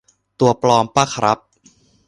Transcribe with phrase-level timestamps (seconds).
[0.39, 1.39] ตัวปลอมปะครับ